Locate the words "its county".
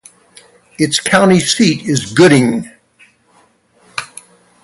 0.79-1.39